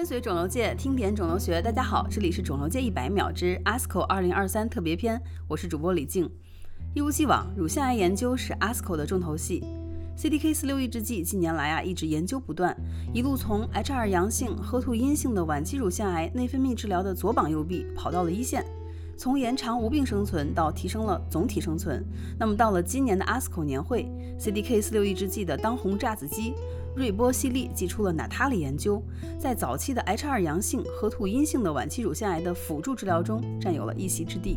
[0.00, 1.60] 跟随肿瘤界，听点肿瘤学。
[1.60, 6.24] 大家好，这里是肿瘤界一百秒之 ASCO 二零二三特别篇，我是主播李静。
[6.94, 9.62] 一如既往，乳腺癌研究是 ASCO 的重头戏。
[10.16, 12.74] CDK 四六抑制剂近年来啊一直研究不断，
[13.12, 18.64] 一路从 HR 阳性、HER2 阴性的晚期乳腺癌内分泌治疗的左膀右臂跑到了一线，
[19.20, 22.02] 从延长无病生存到提升了总体生存。
[22.38, 26.54] 那么到了今年的 ASCO 年会，CDK 四六抑制剂的当红炸子鸡。
[26.96, 29.02] 瑞波西利寄出了娜塔莉研究，
[29.38, 34.56] 在早期的 HR 阳性、HER 阴性的晚期乳腺癌的辅助治疗中占有了一席之地。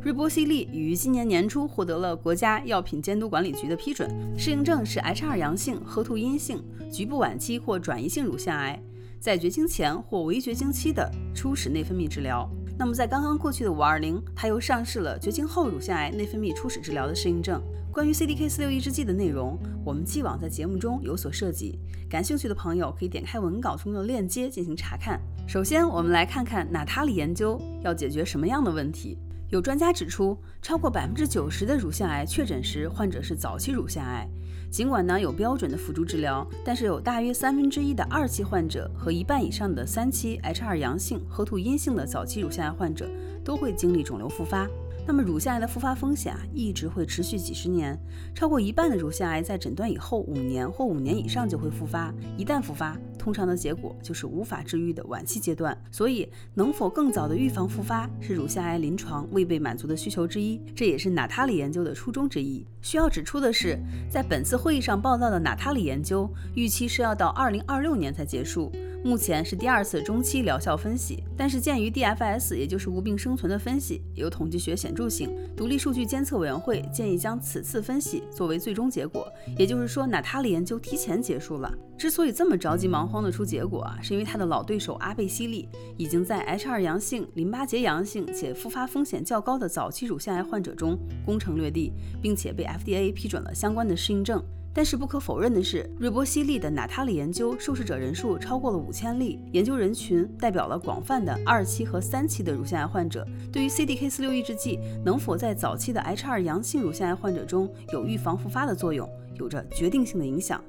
[0.00, 8.82] 瑞波西利于今年年初获得了国家药品监督管理局的批准，适应症是 HR 阳性、HER 阴性、局部晚期或转移性乳腺癌，
[9.20, 12.50] 在绝经前或围绝经期的初始内分泌治疗。
[12.78, 17.60] 那么在刚刚过去的五二零，它又上市了绝经后乳腺癌内分泌初始治疗的适应症。
[17.90, 21.76] 关于 CDK 四六抑制剂的内容，我们既往在节目中有所涉及，
[22.08, 25.20] 感兴趣的朋友可以点开文稿中的链接进行查看。
[25.48, 29.18] 首先，我们来看看娜塔莉研究要解决什么样的问题。
[29.50, 34.28] 有专家指出，超过百分之九十的乳腺癌确诊时，患者是早期乳腺癌。
[34.70, 43.08] 尽管呢有标准的辅助治疗，但是有大约三分之一的二期患者和一半以上的三期 HR 阳性、HER2 阴性的早期乳腺癌患者
[43.44, 44.68] 都会经历肿瘤复发。
[45.08, 47.98] 那么乳腺癌的复发风险啊，一直会持续几十年，
[48.34, 55.74] 超过一半的乳腺癌在诊断以后五年或五年以上就会复发，一旦复发，通常的结果就是无法治愈的晚期阶段。
[55.90, 62.66] 所以，能否更早的预防复发，是乳腺癌临床未被满足的需求之一，这也是娜塔莉研究的初衷之一。
[62.82, 63.78] 需要指出的是，
[64.10, 68.70] 在本次会议上报道的娜塔莉研究，预期是要到二零二六年才结束。
[69.04, 79.32] 目前是第二次中期疗效分析，但是鉴于 DFS 也就是无病生存的分析有统计学显助性，独立数据监测委员会建议将此次分析作为最终结果。
[79.56, 81.72] 也就是说，娜塔莉研究提前结束了。
[81.96, 94.42] 之所以这么着急忙慌的出结果啊，是因为他的老对手阿贝西利已经在 H2 阳性、淋巴结阳性且复发风险较高的早期乳腺癌患者中攻城略地，并且被 FDA 批准了相关的适应症。
[94.72, 110.62] 但是不可否认的是，瑞波西利的纳塔里研究受试者人数超过了五千例，研究人群代表了广泛的二期和三期的乳腺癌患者，对于 CDK 四六抑制剂能否在早期的 HR 阳性乳腺癌患者中有预防复发的作用，有着决定性的影响。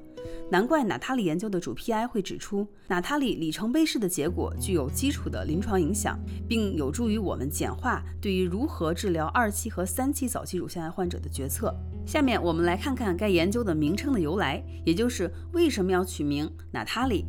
[0.50, 11.74] 难怪娜塔莉研究的主 PI 会指出，娜塔莉里程碑式的结果具有基础的临床影响，并有助于我们简化对于如何治疗二期和三期早期乳腺癌患者的决策。
[12.04, 17.24] 下面我们来看看该研究的名称的由来，也就是为什么要取名娜塔莉。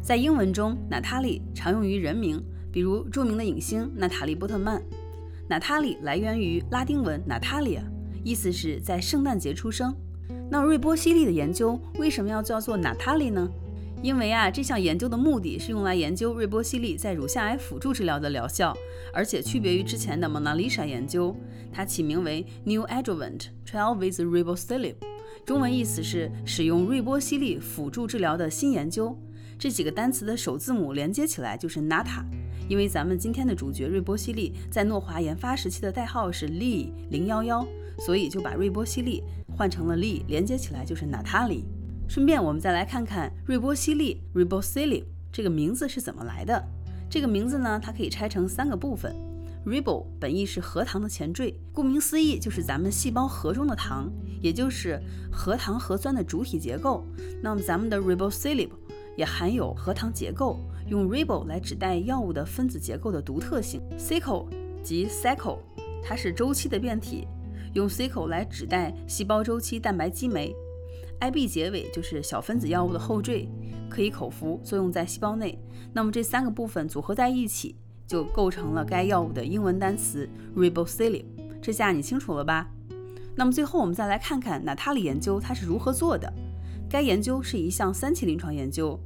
[0.00, 2.40] 在英文中，娜塔莉常用于人名，
[2.72, 4.82] 比如著名的影星娜塔莉波特曼。
[5.48, 7.82] 娜塔莉来源于拉丁文 Natalia，
[8.24, 9.94] 意思是在圣诞节出生。
[10.52, 13.50] 那瑞波西利的研究为什么要叫做娜塔莉呢？
[14.02, 18.76] 因为啊，这项研究的目的是用来研究瑞波西利在乳腺癌辅助治疗的疗效，
[19.14, 21.34] 而且区别于之前的 Mona Lisa 研究，
[21.72, 24.94] 它起名为 New Adjuvant Trial with Ribosili，
[25.46, 29.18] 中文意思是使用瑞波西利辅助治疗的新研究。
[29.58, 32.22] 这几个单词的首字母连接起来就是 Nata，
[32.68, 37.66] 因为咱们今天的主角瑞波西利在诺华研发时期的代号是 Lee 零幺幺，
[38.04, 39.22] 所以就把瑞波西利
[39.56, 41.64] 换成了利连接起来就是 Natalie。
[42.08, 46.62] 顺便，我们再来看看瑞波西利 （Ribosili） 这个名字是怎么来的。
[47.08, 49.14] 这个名字呢，它可以拆成三个部分。
[49.64, 54.10] Ribo 本意是核糖的前缀，顾名思义就是咱们细胞核中的糖，
[54.40, 57.06] 也就是核糖核酸的主体结构。
[57.40, 58.68] 那么咱们的 Ribosili
[59.16, 60.58] 也含有核糖结构，
[60.88, 63.80] 用 Ribo 来指代药物的分子结构的独特性。
[63.96, 64.48] Cycle
[64.82, 65.58] 即 Cycle，
[66.02, 67.28] 它是周期的变体，
[67.74, 70.54] 用 C 口来指代细胞周期蛋白激酶。
[71.20, 73.48] IB 结尾就是小分子药物的后缀，
[73.88, 75.58] 可以口服，作用在细胞内。
[75.92, 81.24] 那么这三个部分组合在一起，就构成了该药物的英文单词 Ribosili。
[81.60, 82.68] 这下你清楚了吧？
[83.34, 86.30] 那么最后我们再来看看娜塔莉研究它是如何做的。
[86.90, 88.98] 该研究是一项三期临床研究，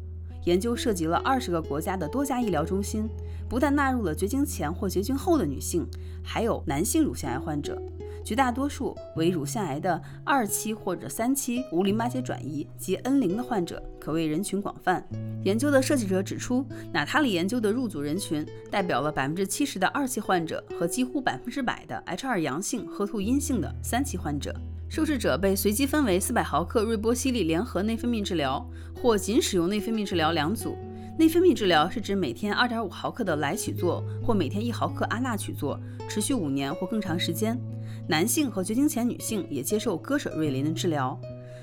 [0.44, 3.08] 研究涉及了二十个国家的多家医疗中心，
[3.48, 5.86] 不但纳入了绝经前或绝经后的女性，
[6.24, 7.80] 还有男性乳腺癌患者。
[8.26, 15.06] 绝大多数为乳腺癌的二期或者三期无淋巴结转移及 N 零的患者，可谓人群广泛。
[15.44, 24.52] 研究的设计者指出，娜塔莉研究的入组人群代表了百分之七十的二期患者和几乎百分之百的 HR 阳性、HER2 阴性的三期患者。
[24.88, 28.68] 受试者被随机分为四百毫克瑞波西利联合内分泌治疗
[29.00, 30.76] 或仅使用内分泌治疗两组。
[31.18, 35.80] 内分泌治疗是指每天二点五毫克的来曲唑或每天一毫克阿那曲唑，
[36.10, 37.58] 持续五年或更长时间。
[38.06, 41.18] 男性和绝经前女性也接受割舍瑞林的治疗。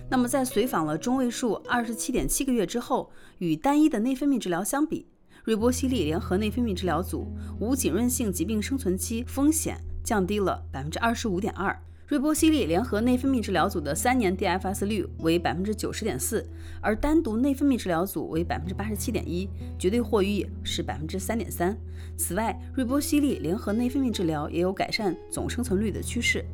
[0.10, 5.06] 那么在随访了中位数二十七点七个月之后，与单一的内分泌治疗相比，
[5.44, 7.28] 瑞波西利联合内分泌治疗组
[7.60, 11.80] 无浸润性疾病生存期风险降低了百分之二十五点二。
[12.14, 16.48] 瑞波西利联合内分泌治疗组的三年 DFS 率为百分之九十点四，
[16.80, 19.50] 而单独内分泌治疗组为百分之八十七点一，
[19.80, 21.76] 绝对获益是百分之三点三。
[22.16, 26.46] 此外，瑞波西利联合内分泌治疗也有改善总生存率的趋势。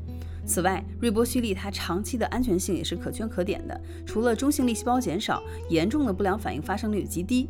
[0.46, 7.50] 此外，瑞波西利它长期的安全性也是可圈可点的，除了中性粒细胞减少，严重的不良反应发生率极低。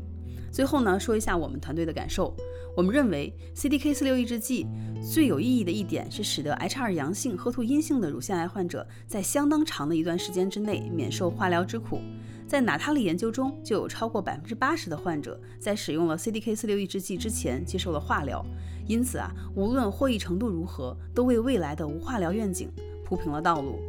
[0.51, 2.35] 最后呢，说一下我们团队的感受。
[2.75, 4.65] 我们认为 CDK4/6 抑制剂
[5.01, 11.99] 最有意义的一点是使得 HR 阳性、HER2 阴性的乳腺癌患者在相当长的一段时间之内免受化疗之苦。
[12.47, 18.45] 在娜塔莉研究中，就有超过百分之八十的患者在使用了 CDK4/6 抑制剂之前接受了化疗。
[18.87, 22.71] 因此啊，无论获益程度如何，都为未来的无化疗愿景
[23.05, 23.79] 铺平了道路。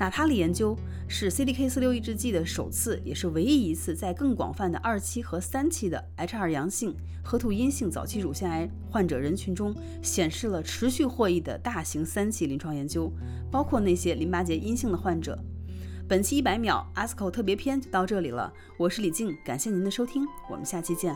[0.00, 0.74] 娜塔莉研究
[1.08, 13.12] 是 CDK4/6 抑制剂的首次，也是唯一一次在更广泛的二期和三期的 HR 阳性、HER 阴性早期乳腺癌患者人群中显示了持续获益的大型三期临床研究，
[13.50, 15.38] 包括那些淋巴结阴性的患者。
[16.08, 21.14] 本期一百秒 ASCO 特别篇就到这里了，我是李静，感谢您的收听，我们下期见。